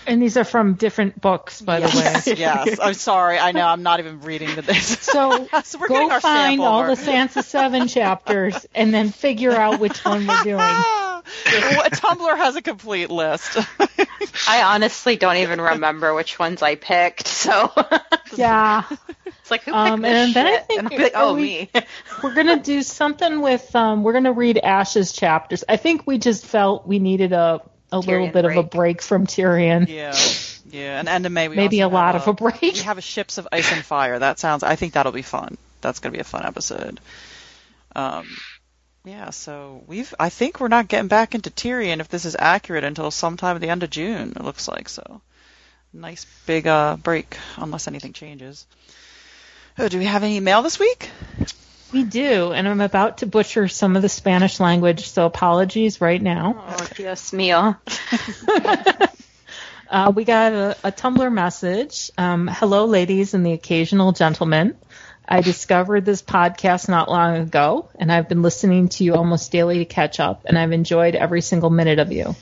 [0.05, 2.35] and these are from different books, by the way.
[2.37, 2.77] yes.
[2.83, 3.39] I'm sorry.
[3.39, 4.99] I know I'm not even reading the days.
[4.99, 9.79] So, So we're go our find all the Sansa Seven chapters and then figure out
[9.79, 10.59] which one we're doing.
[11.45, 13.57] What- Tumblr has a complete list.
[14.47, 17.71] I honestly don't even remember which ones I picked, so
[18.35, 18.83] Yeah,
[19.25, 21.69] it's like who picked Um, this and then I think and like, oh we- me.
[22.23, 23.75] we're gonna do something with.
[23.75, 25.63] Um, we're gonna read Ash's chapters.
[25.67, 27.61] I think we just felt we needed a
[27.91, 28.71] a little Tyrion bit of a break.
[28.71, 29.87] break from Tyrion.
[29.87, 30.15] Yeah,
[30.69, 32.61] yeah, and end of May we Maybe a lot have of a break.
[32.61, 34.19] We have a Ships of Ice and Fire.
[34.19, 34.63] That sounds.
[34.63, 35.57] I think that'll be fun.
[35.81, 36.99] That's gonna be a fun episode.
[37.95, 38.27] Um,
[39.05, 39.29] yeah.
[39.29, 40.13] So we've.
[40.19, 43.61] I think we're not getting back into Tyrion if this is accurate until sometime at
[43.61, 44.33] the end of June.
[44.35, 45.21] It looks like so.
[45.93, 48.65] Nice big uh break, unless anything changes.
[49.77, 51.09] Oh, do we have any mail this week?
[51.93, 56.21] We do, and I'm about to butcher some of the Spanish language, so apologies right
[56.21, 56.65] now.
[56.67, 57.77] Oh Dios mío.
[59.87, 62.11] Uh, we got a, a Tumblr message.
[62.17, 64.75] Um, Hello, ladies and the occasional gentleman.
[65.27, 69.79] I discovered this podcast not long ago, and I've been listening to you almost daily
[69.79, 72.35] to catch up, and I've enjoyed every single minute of you.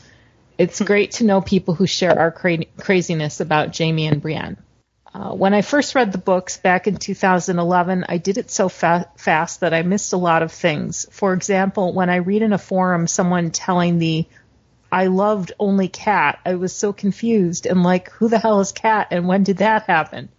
[0.58, 4.58] It's great to know people who share our cra- craziness about Jaime and Brienne.
[5.13, 9.10] Uh, when I first read the books back in 2011, I did it so fa-
[9.15, 11.08] fast that I missed a lot of things.
[11.12, 14.26] For example, when I read in a forum someone telling the
[14.91, 19.08] I loved only Cat, I was so confused and like, who the hell is Cat
[19.12, 20.30] and when did that happen?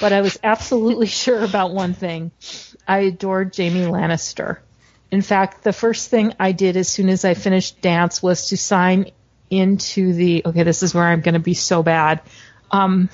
[0.00, 2.30] But I was absolutely sure about one thing.
[2.86, 4.58] I adored Jaime Lannister.
[5.10, 8.56] In fact, the first thing I did as soon as I finished dance was to
[8.56, 9.12] sign
[9.48, 12.20] into the, okay, this is where I'm going to be so bad.
[12.70, 13.08] Um,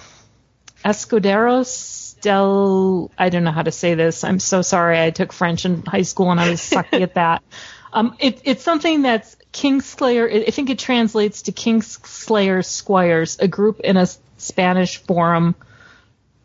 [0.85, 4.25] Escuderos del, I don't know how to say this.
[4.25, 5.01] I'm so sorry.
[5.01, 7.43] I took French in high school and I was sucky at that.
[7.93, 10.47] Um, it, it's something that's Kingslayer.
[10.47, 15.57] I think it translates to Kingslayer Squires, a group in a Spanish forum,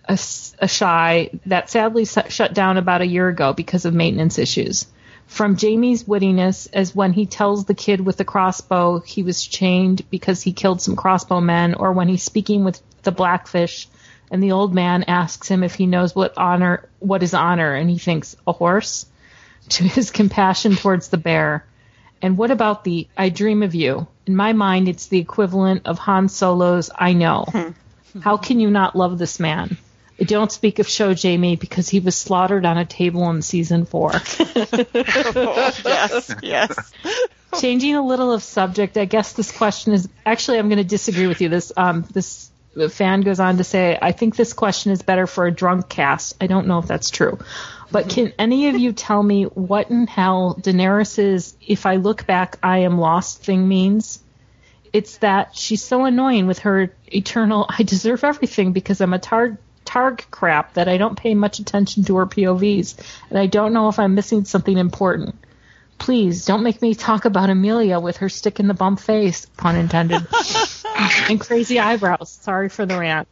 [0.08, 0.20] a,
[0.60, 4.88] a shy that sadly shut down about a year ago because of maintenance issues.
[5.28, 10.08] From Jaime's wittiness, as when he tells the kid with the crossbow he was chained
[10.12, 13.88] because he killed some crossbow men, or when he's speaking with the blackfish
[14.32, 17.90] and the old man asks him if he knows what honor what is honor and
[17.90, 19.06] he thinks a horse
[19.70, 21.66] to his compassion towards the bear.
[22.22, 26.00] And what about the i dream of you in my mind it's the equivalent of
[26.00, 27.46] han solo's i know.
[27.48, 28.20] Hmm.
[28.20, 29.78] How can you not love this man
[30.24, 34.12] don't speak of show jaime because he was slaughtered on a table in season four
[34.94, 36.94] yes, yes.
[37.60, 41.28] changing a little of subject, I guess this question is actually I'm going to disagree
[41.28, 41.50] with you.
[41.50, 42.52] This um this
[42.90, 46.36] fan goes on to say, I think this question is better for a drunk cast.
[46.42, 47.40] I don't know if that's true.
[47.92, 52.58] But can any of you tell me what in hell Daenerys's if I look back
[52.62, 54.22] I am lost thing means?
[54.92, 59.58] It's that she's so annoying with her eternal I deserve everything because I'm a targ
[59.96, 62.96] targ crap that I don't pay much attention to her POVs
[63.30, 65.36] and I don't know if I'm missing something important.
[65.98, 69.78] Please don't make me talk about Amelia with her stick in the bump face, pun
[69.78, 70.28] intended,
[71.30, 72.30] and crazy eyebrows.
[72.30, 73.30] Sorry for the rant.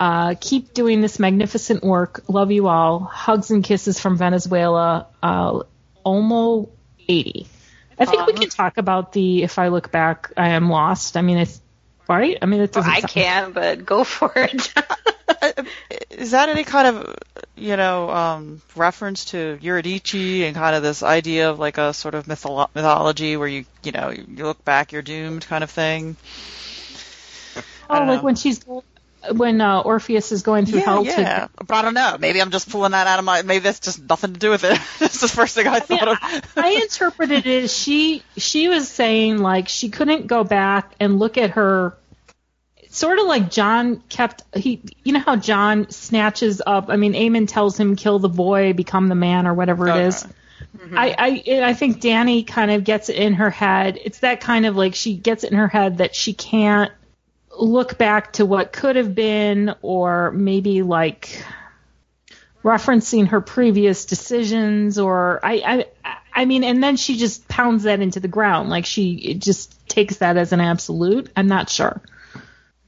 [0.00, 2.22] Uh, keep doing this magnificent work.
[2.26, 3.00] Love you all.
[3.00, 5.08] Hugs and kisses from Venezuela.
[5.22, 5.62] Uh,
[6.06, 6.70] Olmo
[7.06, 7.46] 80.
[7.98, 11.18] I think we can talk about the If I Look Back, I Am Lost.
[11.18, 11.60] I mean, it's
[12.16, 12.38] right.
[12.42, 12.90] I mean, it doesn't.
[12.90, 14.72] I sound- can, but go for it.
[16.10, 17.16] Is that any kind of,
[17.56, 20.14] you know, um, reference to Eurydice
[20.46, 23.92] and kind of this idea of like a sort of mytholo- mythology where you, you
[23.92, 26.16] know, you look back, you're doomed kind of thing?
[27.56, 28.24] I Oh, don't like know.
[28.24, 28.60] when she's
[29.32, 31.46] when uh, Orpheus is going through Yeah, hell yeah.
[31.46, 32.16] to But I don't know.
[32.18, 33.42] Maybe I'm just pulling that out of my.
[33.42, 34.70] Maybe that's just nothing to do with it.
[34.98, 36.18] That's the first thing I thought of.
[36.56, 41.38] I interpreted it as she she was saying like she couldn't go back and look
[41.38, 41.96] at her
[42.90, 47.48] sort of like Jon kept he you know how Jon snatches up I mean Aemon
[47.48, 50.26] tells him kill the boy become the man or whatever it is.
[50.92, 53.98] I I I think Dany kind of gets it in her head.
[54.02, 56.92] It's that kind of like she gets it in her head that she can't
[57.58, 61.44] look back to what could have been or maybe like
[62.62, 68.00] referencing her previous decisions or I, I I mean and then she just pounds that
[68.00, 71.30] into the ground like she it just takes that as an absolute.
[71.36, 72.00] I'm not sure.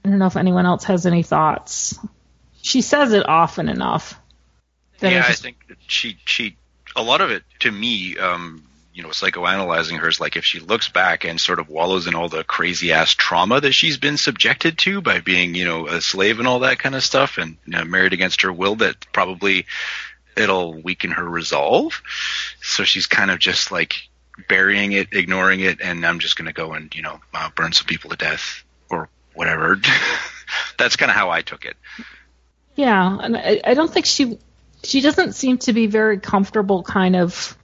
[0.04, 1.98] I don't know if anyone else has any thoughts.
[2.60, 4.18] She says it often enough.
[5.00, 6.56] yeah, just- I think that she she
[6.94, 8.62] a lot of it to me, um,
[8.94, 12.14] you know, psychoanalyzing her is like if she looks back and sort of wallows in
[12.14, 16.00] all the crazy ass trauma that she's been subjected to by being, you know, a
[16.00, 19.10] slave and all that kind of stuff, and you know, married against her will, that
[19.12, 19.66] probably
[20.36, 22.02] it'll weaken her resolve.
[22.60, 23.94] So she's kind of just like
[24.48, 27.86] burying it, ignoring it, and I'm just gonna go and you know uh, burn some
[27.86, 29.80] people to death or whatever.
[30.78, 31.76] That's kind of how I took it.
[32.74, 34.38] Yeah, and I, I don't think she
[34.82, 37.56] she doesn't seem to be very comfortable kind of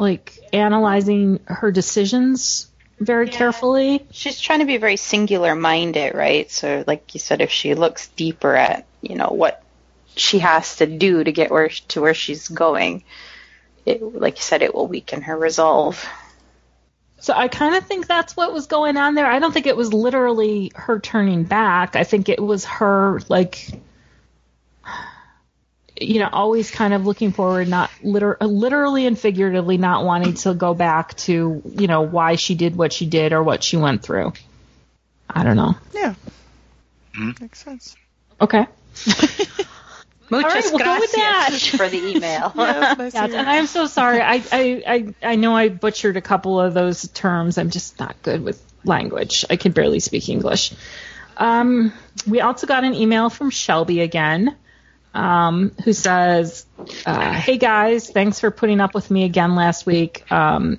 [0.00, 4.06] like analyzing her decisions very carefully.
[4.10, 6.50] She's trying to be very singular minded, right?
[6.50, 9.62] So, like you said, if she looks deeper at, you know, what
[10.16, 13.04] she has to do to get where to where she's going,
[13.86, 16.04] it, like you said, it will weaken her resolve.
[17.20, 19.26] So I kind of think that's what was going on there.
[19.26, 21.94] I don't think it was literally her turning back.
[21.94, 23.68] I think it was her like
[26.00, 30.54] you know, always kind of looking forward, not liter- literally and figuratively not wanting to
[30.54, 34.02] go back to, you know, why she did what she did or what she went
[34.02, 34.32] through.
[35.28, 35.74] I don't know.
[35.92, 36.14] Yeah.
[37.14, 37.30] Hmm?
[37.40, 37.96] Makes sense.
[38.40, 38.66] Okay.
[40.30, 41.46] Muchas right, we'll go with that.
[41.48, 42.52] gracias for the email.
[42.54, 43.34] Yes, nice Yeah, and.
[43.34, 44.20] I'm so sorry.
[44.20, 47.58] I, I, I, I know I butchered a couple of those terms.
[47.58, 49.44] I'm just not good with language.
[49.50, 50.72] I can barely speak English.
[51.36, 51.92] Um,
[52.28, 54.56] we also got an email from Shelby again,
[55.14, 56.66] um, who says,
[57.06, 60.78] uh, "Hey guys, thanks for putting up with me again last week." Um,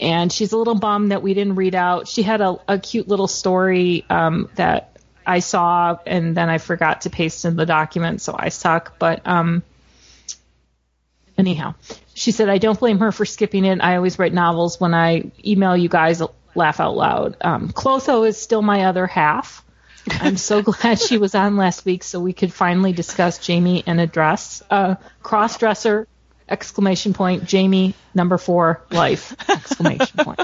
[0.00, 2.06] and she's a little bummed that we didn't read out.
[2.06, 7.02] She had a, a cute little story um, that I saw, and then I forgot
[7.02, 8.98] to paste in the document, so I suck.
[8.98, 9.62] But um,
[11.38, 11.74] anyhow,
[12.14, 13.80] she said, I don't blame her for skipping it.
[13.80, 16.22] I always write novels when I email you guys,
[16.54, 17.36] laugh out loud.
[17.40, 19.64] Um, Clotho is still my other half.
[20.10, 24.00] I'm so glad she was on last week so we could finally discuss Jaime and
[24.00, 24.62] a dress.
[24.70, 26.06] Uh, cross dresser,
[26.48, 30.40] exclamation point, Jaime, number four, life, exclamation point.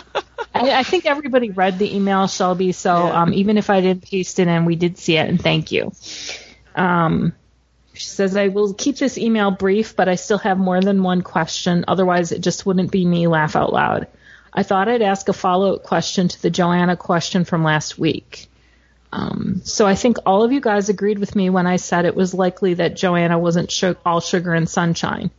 [0.55, 3.22] I, I think everybody read the email, Shelby, so Yeah.
[3.22, 5.92] um, even if I didn't paste it in, we did see it, and thank you.
[6.75, 7.33] Um,
[7.94, 11.22] She says, I will keep this email brief, but I still have more than one
[11.22, 11.85] question.
[11.88, 14.07] Otherwise, it just wouldn't be me laugh out loud.
[14.53, 18.48] I thought I'd ask a follow up question to the Joanna question from last week.
[19.12, 22.16] Um, so I think all of you guys agreed with me when I said it
[22.16, 25.31] was likely that Joanna wasn't su- all sugar and sunshine.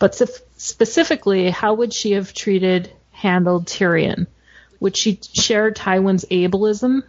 [0.00, 0.14] But
[0.56, 4.26] specifically, how would she have treated, handled Tyrion?
[4.80, 7.02] Would she share Tywin's ableism?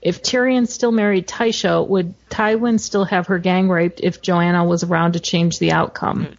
[0.00, 4.82] If Tyrion still married Tysha, would Tywin still have her gang raped if Joanna was
[4.84, 6.26] around to change the outcome?
[6.30, 6.34] Oh.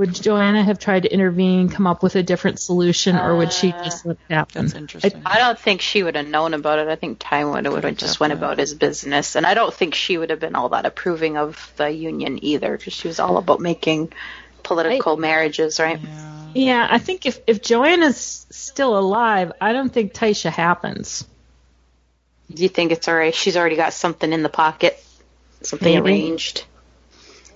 [0.00, 3.70] Would Joanna have tried to intervene, come up with a different solution, or would she
[3.70, 4.62] uh, just let it happen?
[4.64, 5.20] That's interesting.
[5.26, 6.88] I don't think she would have known about it.
[6.88, 10.16] I think Tywin would have just went about his business, and I don't think she
[10.16, 13.60] would have been all that approving of the union either, because she was all about
[13.60, 14.10] making
[14.62, 16.00] political marriages, right?
[16.00, 16.48] yeah.
[16.54, 21.26] Yeah, I think if if Joanna's still alive, I don't think Tysha happens.
[22.50, 23.34] Do you think it's alright?
[23.34, 24.98] She's already got something in the pocket,
[25.60, 26.00] something Maybe.
[26.00, 26.64] arranged.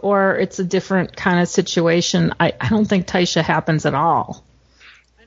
[0.04, 2.34] Or it's a different kind of situation.
[2.38, 4.44] I, I don't think Tysha happens at all.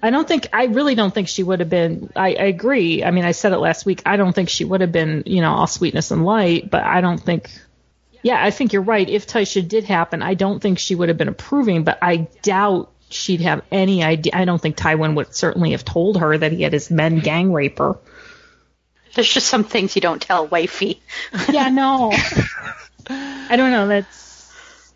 [0.04, 2.12] I don't think I really don't think she would have been.
[2.16, 3.04] I, I agree.
[3.04, 4.04] I mean, I said it last week.
[4.06, 6.70] I don't think she would have been, you know, all sweetness and light.
[6.70, 7.50] But I don't think.
[8.22, 9.10] Yeah, I think you're right.
[9.10, 11.84] If Tysha did happen, I don't think she would have been approving.
[11.84, 14.34] But I doubt she'd have any idea.
[14.36, 17.52] I don't think Tywin would certainly have told her that he had his men gang
[17.52, 17.98] rape her.
[19.16, 21.02] There's just some things you don't tell wifey.
[21.52, 22.12] Yeah, no.
[23.10, 23.88] I don't know.
[23.88, 24.27] That's.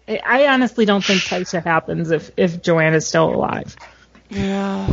[0.08, 3.76] I I honestly don't think Tysha happens if if Joanna's still alive.
[4.30, 4.88] Yeah.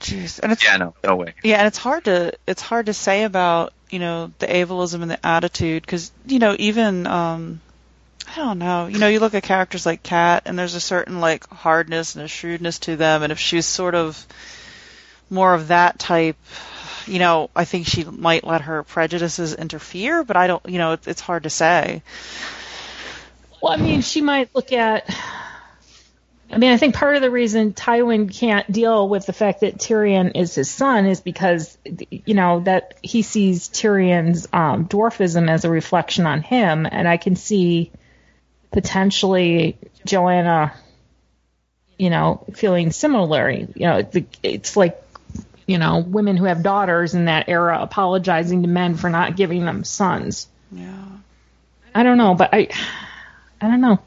[0.00, 0.38] Jeez.
[0.40, 1.34] And it's Yeah, no, no way.
[1.42, 5.10] Yeah, and it's hard to it's hard to say about you know the ableism and
[5.10, 7.60] the attitude because you know even um
[8.26, 11.20] I don't know you know you look at characters like Cat and there's a certain
[11.20, 14.26] like hardness and a shrewdness to them and if she's sort of
[15.30, 16.36] more of that type
[17.06, 20.92] you know I think she might let her prejudices interfere but I don't you know
[20.92, 22.02] it's, it's hard to say
[23.64, 25.08] Well, I mean, she might look at.
[26.50, 29.78] I mean, I think part of the reason Tywin can't deal with the fact that
[29.78, 31.78] Tyrion is his son is because,
[32.10, 37.16] you know, that he sees Tyrion's um, dwarfism as a reflection on him, and I
[37.16, 37.90] can see
[38.70, 40.74] potentially Joanna,
[41.98, 43.66] you know, feeling similarly.
[43.74, 44.10] You know,
[44.42, 45.02] it's like,
[45.66, 49.64] you know, women who have daughters in that era apologizing to men for not giving
[49.64, 50.48] them sons.
[50.70, 51.06] yeah
[51.94, 52.68] I don't know, but I,
[53.64, 53.98] I don't know.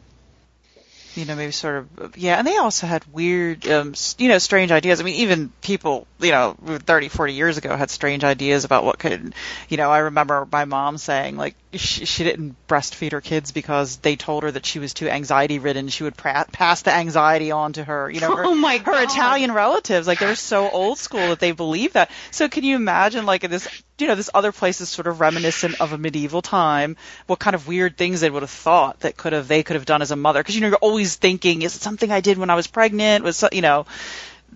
[1.16, 4.72] you know, maybe sort of, yeah, and they also had weird, um, you know, strange
[4.72, 5.02] ideas.
[5.02, 9.00] I mean, even people, you know, 30, 40 years ago had strange ideas about what
[9.00, 9.34] could,
[9.68, 13.98] you know, I remember my mom saying, like, she, she didn't breastfeed her kids because
[13.98, 15.88] they told her that she was too anxiety ridden.
[15.88, 19.04] She would pra- pass the anxiety on to her, you know, her, Oh my her
[19.04, 20.08] Italian relatives.
[20.08, 22.12] Like, they're so old school that they believe that.
[22.32, 25.20] So can you imagine, like, in this, you know, this other place is sort of
[25.22, 29.16] reminiscent of a medieval time, what kind of weird things they would have thought that
[29.18, 30.44] could have, they could have done as a mother.
[30.44, 33.24] Cause, you know, you're always thinking, is it something I did when I was pregnant?
[33.24, 33.86] Was, so- you know,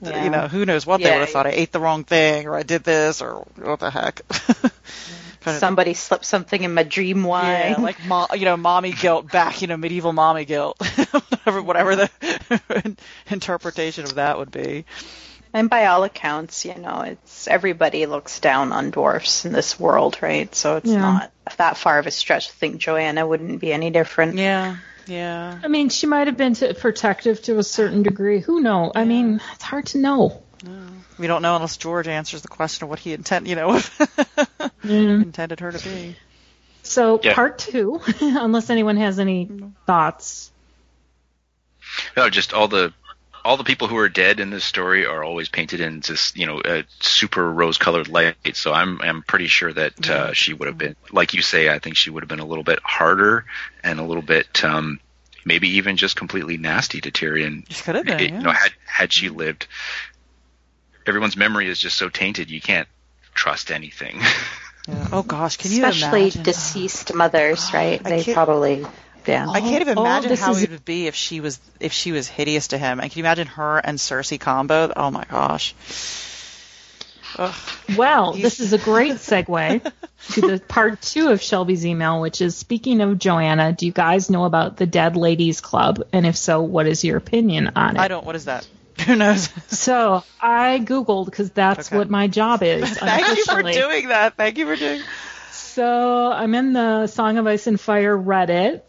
[0.01, 0.23] Yeah.
[0.23, 1.47] you know, who knows what they would have thought.
[1.47, 4.21] I ate the wrong thing or I did this or what the heck.
[5.41, 7.71] Kind of- Somebody slipped something in my dream wine.
[7.71, 10.77] yeah, like mo- you know, mommy guilt back, you know, medieval mommy guilt,
[11.11, 12.97] whatever, whatever the
[13.29, 14.85] interpretation of that would be.
[15.53, 20.17] And by all accounts, you know, it's everybody looks down on dwarfs in this world,
[20.21, 20.53] right?
[20.55, 21.01] So it's Yeah.
[21.01, 24.37] not that far of a stretch to think Joanna wouldn't be any different.
[24.37, 24.77] Yeah,
[25.07, 25.59] yeah.
[25.61, 28.39] I mean, she might have been to, protective to a certain degree.
[28.39, 28.93] Who knows?
[28.95, 30.41] I mean, it's hard to know.
[31.17, 33.69] We don't know unless George answers the question of what he intend, you know,
[34.83, 35.21] Mm.
[35.23, 36.15] intended her to be.
[36.83, 37.35] So Yeah.
[37.35, 39.49] part two, unless anyone has any
[39.85, 40.51] thoughts.
[42.17, 42.93] No, just all the
[43.43, 46.45] all the people who are dead in this story are always painted in just you
[46.45, 48.35] know a super rose colored light.
[48.53, 51.69] So I'm I'm pretty sure that uh, she would have been like you say.
[51.69, 53.45] I think she would have been a little bit harder
[53.83, 54.99] and a little bit um,
[55.45, 57.65] maybe even just completely nasty to Tyrion.
[57.69, 58.37] She could have been, It- yeah.
[58.37, 59.67] You know, had had she lived,
[61.07, 62.49] everyone's memory is just so tainted.
[62.49, 62.87] You can't
[63.33, 64.21] trust anything.
[64.87, 65.09] Yeah.
[65.11, 66.41] Oh gosh, can you Especially imagine?
[66.41, 68.01] deceased mothers, right?
[68.03, 68.83] I They probably,
[69.27, 69.47] yeah.
[69.47, 71.93] I can't even Oh, imagine this how is- it would be if she was if
[71.93, 72.99] she was hideous to him.
[72.99, 74.91] And can you imagine her and Cersei combo?
[74.95, 75.75] Oh my gosh.
[77.37, 77.53] Ugh.
[77.95, 79.91] Well, this is a great segue
[80.31, 84.31] to the part two of Shelby's email, which is speaking of Joanna, do you guys
[84.31, 86.01] know about the Dead Ladies Club?
[86.11, 87.99] And if so, what is your opinion on it?
[87.99, 88.25] I don't.
[88.25, 88.67] What is that?
[89.05, 89.49] Who knows?
[89.69, 91.97] So I Googled because that's Okay.
[91.97, 92.89] what my job is.
[92.97, 94.35] Thank you for doing that.
[94.37, 95.01] Thank you for doing.
[95.51, 98.81] So I'm in the Song of Ice and Fire Reddit,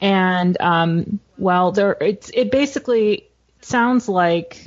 [0.00, 3.28] and um, well, there it's it basically
[3.62, 4.64] sounds like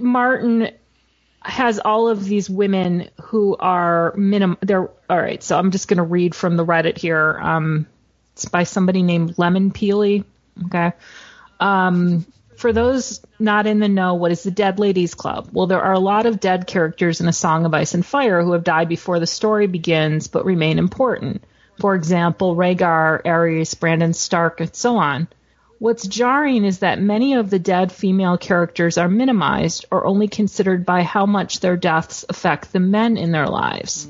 [0.00, 0.70] Martin
[1.42, 4.58] has all of these women who are minimum.
[4.60, 5.42] They're all right.
[5.42, 7.38] So I'm just going to read from the Reddit here.
[7.40, 7.86] Um,
[8.34, 10.24] It's by somebody named Lemon Peely.
[10.66, 10.92] Okay.
[11.58, 12.26] Um,
[12.60, 15.48] for those not in the know, what is the Dead Ladies Club?
[15.50, 18.42] Well, there are a lot of dead characters in A Song of Ice and Fire
[18.42, 21.42] who have died before the story begins but remain important.
[21.80, 25.28] For example, Rhaegar, Aerys, Brandon Stark, and so on.
[25.78, 30.84] What's jarring is that many of the dead female characters are minimized or only considered
[30.84, 34.06] by how much their deaths affect the men in their lives.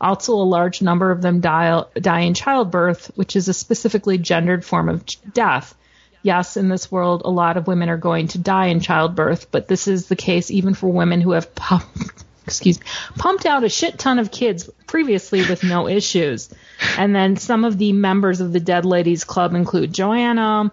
[0.00, 4.64] Also, a large number of them die, die in childbirth, which is a specifically gendered
[4.64, 5.74] form of death.
[6.22, 9.68] Yes, in this world, a lot of women are going to die in childbirth, but
[9.68, 13.68] this is the case even for women who have pumped, excuse me, pumped out a
[13.68, 16.50] shit ton of kids previously with no issues.
[16.98, 20.72] And then some of the members of the Dead Ladies Club include Joanna,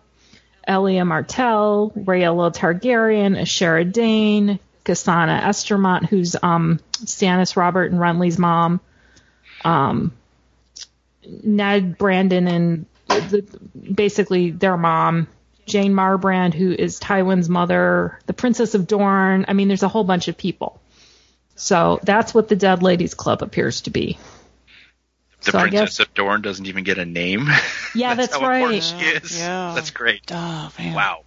[0.68, 8.82] Elia Martell, Rhaella Targaryen, Ashara Dayne, Cassana Estermont, who's um, Stannis, Robert, and Renly's mom,
[9.64, 10.14] um,
[11.26, 13.45] Ned, Brandon, and the,
[13.93, 15.28] basically their mom,
[15.68, 19.45] Jeyne Marbrand, who is Tywin's mother, the Princess of Dorne.
[19.47, 20.82] I mean, there's a whole bunch of people.
[21.55, 24.18] So that's what the Dead Ladies Club appears to be.
[25.41, 27.47] The So Princess guess- of Dorne doesn't even get a name.
[27.93, 28.84] Yeah, that's, how important right.
[28.84, 28.95] she
[29.26, 29.39] is.
[29.39, 29.74] Yeah.
[29.76, 30.24] That's great.
[30.32, 30.93] Oh man.
[30.95, 31.24] Wow.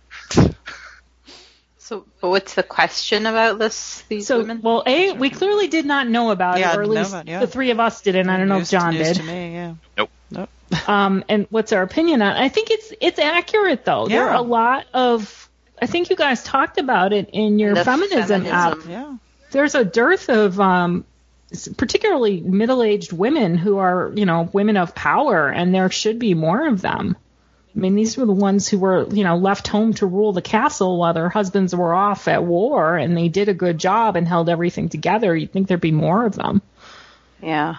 [1.78, 4.02] So, but what's the question about this?
[4.08, 4.60] These So, women?
[4.62, 7.28] well, A, we clearly did not know about Yeah, it, or at didn't least it,
[7.28, 7.40] yeah.
[7.40, 8.28] the three of us didn't.
[8.30, 9.16] I don't know if John news did.
[9.16, 9.74] to me, yeah.
[9.96, 10.10] Nope.
[10.30, 10.48] Nope.
[10.86, 12.36] Um, and what's our opinion on?
[12.36, 12.40] it?
[12.40, 14.08] I think it's it's accurate though.
[14.08, 14.16] Yeah.
[14.16, 15.48] There are a lot of.
[15.82, 18.70] I think you guys talked about it in your The feminism, app.
[18.72, 18.90] feminism.
[18.90, 19.16] Yeah.
[19.50, 21.04] There's a dearth of, um,
[21.78, 26.68] particularly middle-aged women who are, you know, women of power, and there should be more
[26.68, 27.16] of them.
[27.74, 30.42] I mean, these were the ones who were, you know, left home to rule the
[30.42, 34.28] castle while their husbands were off at war, and they did a good job and
[34.28, 35.34] held everything together.
[35.34, 36.60] You'd think there'd be more of them.
[37.42, 37.76] Yeah.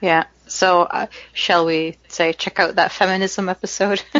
[0.00, 0.24] Yeah.
[0.54, 4.02] So, uh, shall we say check out that feminism episode?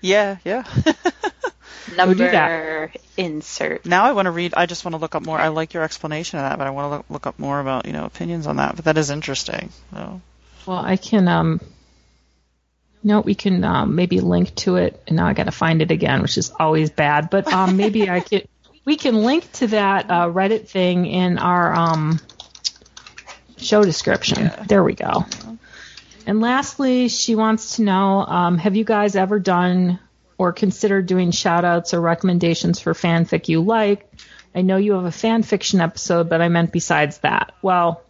[0.00, 0.64] Yeah, yeah.
[1.96, 2.96] Number do that.
[3.16, 3.84] insert.
[3.84, 4.54] now I want to read.
[4.56, 5.38] I just want to look up more.
[5.38, 7.86] I like your explanation of that, but I want to look, look up more about
[7.86, 8.76] you know opinions on that.
[8.76, 9.70] But that is interesting.
[9.92, 10.20] So.
[10.66, 11.60] Well, I can, um,
[13.02, 15.90] no, we can um, maybe link to it, and now I got to find it
[15.90, 17.28] again, which is always bad.
[17.28, 18.42] But um, maybe I can.
[18.84, 22.20] we can link to that uh, Reddit thing in our um,
[23.60, 24.50] show description.
[24.66, 25.26] There we go.
[26.26, 29.98] And lastly, she wants to know, um, have you guys ever done
[30.38, 34.10] or considered doing shout outs or recommendations for fanfic you like?
[34.54, 37.52] I know you have a fan fiction episode, but I meant besides that.
[37.62, 38.02] Well,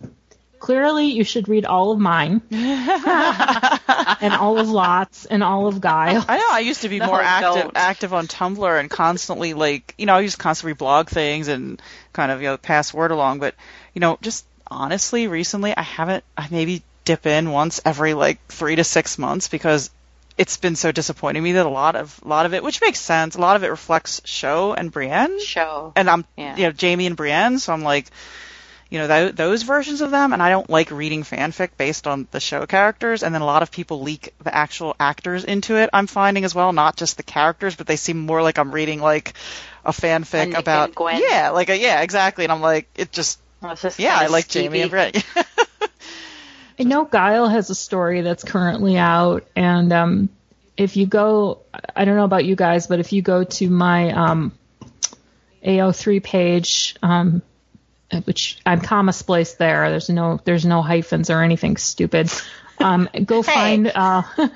[0.58, 6.24] clearly you should read all of mine and all of Lots and all of Guile.
[6.28, 6.48] I know.
[6.50, 7.76] I used to be No, more active don't.
[7.76, 11.80] active on Tumblr and constantly like you know I used to constantly blog things and
[12.12, 13.38] kind of you know pass word along.
[13.40, 13.54] But
[13.94, 16.24] you know, just honestly, recently I haven't.
[16.36, 19.90] I maybe dip in once every like three to six months because
[20.38, 23.00] it's been so disappointing me that a lot of a lot of it, which makes
[23.00, 25.92] sense, a lot of it reflects show and Brienne, Show.
[25.96, 26.56] and I'm Yeah.
[26.56, 28.06] you know Jaime and Brienne, so I'm like.
[28.92, 32.26] You know th- those versions of them, and I don't like reading fanfic based on
[32.32, 33.22] the show characters.
[33.22, 35.90] And then a lot of people leak the actual actors into it.
[35.92, 39.00] I'm finding as well, not just the characters, but they seem more like I'm reading
[39.00, 39.34] like
[39.84, 41.22] a fanfic about Gwen.
[41.24, 42.44] yeah, like a, yeah, exactly.
[42.44, 45.12] And I'm like, it just Well, it's just yeah, I kinda like Jaime and skeevy.
[45.12, 45.46] Brienne.
[46.78, 50.28] I know Guile has a story that's currently out, and um,
[50.78, 51.60] if you go,
[51.94, 54.52] I don't know about you guys, but if you go to my um,
[55.62, 57.42] AO3 page, um,
[58.24, 62.30] which I'm comma spliced there, there's no there's no hyphens or anything stupid.
[62.80, 63.92] Um, go find.
[63.94, 64.48] Uh, uh,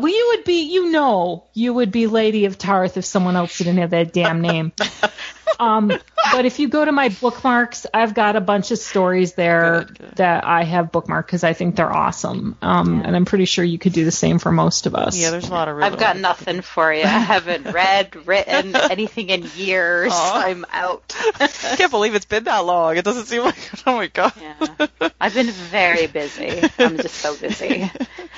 [0.00, 3.58] well, you would be, you know, you would be Lady of Tarth if someone else
[3.58, 4.72] didn't have that damn name.
[5.60, 5.92] Um,
[6.32, 9.98] but if you go to my bookmarks, I've got a bunch of stories there Good,
[9.98, 10.16] good.
[10.16, 12.56] that I have bookmarked because I think they're awesome.
[12.62, 15.18] Um, and I'm pretty sure you could do the same for most of us.
[15.18, 15.76] yeah, there's a lot of.
[15.76, 17.02] Really I've got nothing for you.
[17.02, 20.12] I haven't read, written anything in years.
[20.12, 20.44] Aw.
[20.46, 21.14] I'm out.
[21.40, 22.96] I can't believe it's been that long.
[22.96, 23.56] It doesn't seem like.
[23.86, 24.32] Oh my god.
[24.40, 24.86] Yeah.
[25.20, 26.62] I've been very busy.
[26.78, 27.90] I'm just so busy.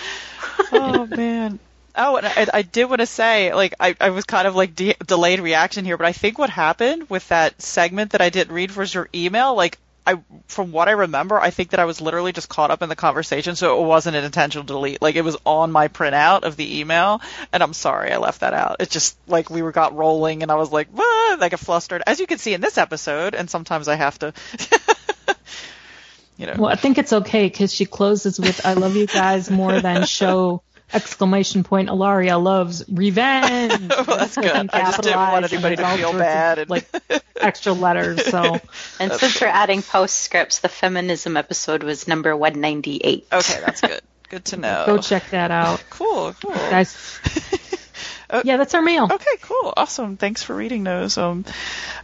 [0.73, 1.59] oh man.
[1.97, 4.75] Oh, and I, I did want to say, like, I, I was kind of like
[4.75, 8.53] de- delayed reaction here, but I think what happened with that segment that I didn't
[8.53, 9.55] read was your email.
[9.55, 12.83] Like, I, from what I remember, I think that I was literally just caught up
[12.83, 15.01] in the conversation, so it wasn't an intentional delete.
[15.01, 17.23] Like, it was on my printout of the email,
[17.53, 18.77] and I'm sorry I left that out.
[18.81, 22.03] It's just like we were got rolling, and I was like, "What?" like, I flustered,
[22.07, 24.35] as you can see in this episode, and sometimes I have to,
[26.37, 26.55] you know.
[26.59, 30.05] Well, I think it's okay because she closes with "I love you guys more than
[30.05, 30.63] show."
[30.95, 31.89] Exclamation point!
[31.89, 33.93] Alaria loves revenge.
[34.07, 34.51] Well, that's good.
[34.73, 36.87] I just didn't want anybody to feel sorts of, bad and- like
[37.41, 38.25] extra letters.
[38.27, 38.61] So
[39.01, 43.27] And since we're adding postscripts, the feminism episode was number 198.
[43.33, 44.01] Okay, that's good.
[44.29, 44.85] Good to know.
[44.87, 46.53] Go check that out, Cool, cool.
[46.55, 47.21] guys.
[48.35, 48.43] Oh.
[48.45, 49.05] Yeah, that's our mail.
[49.09, 49.73] Okay, cool.
[49.77, 50.17] Awesome.
[50.17, 51.17] Thanks for reading those.
[51.17, 51.45] Um,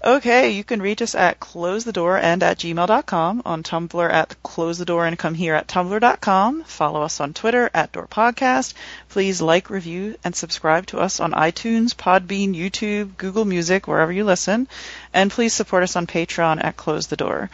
[0.05, 4.41] okay, you can reach us at close the door and at gmail.com, on Tumblr at
[4.45, 6.62] close the door and come here at tumblr.com.
[6.62, 8.74] Follow us on Twitter at door podcast.
[9.09, 14.22] Please like, review, and subscribe to us on iTunes, Podbean, YouTube, Google Music, wherever you
[14.22, 14.68] listen.
[15.12, 17.51] And please support us on Patreon at close the door.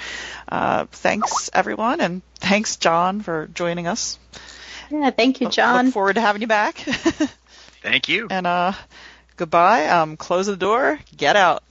[0.46, 4.18] Uh, thanks everyone, and thanks John for joining us.
[4.90, 5.86] Yeah, thank you, John.
[5.86, 6.86] Look forward to having you back.
[7.82, 8.28] Thank you.
[8.30, 8.72] and uh,
[9.36, 9.86] goodbye.
[9.86, 10.98] Um, close the door.
[11.16, 11.62] Get out.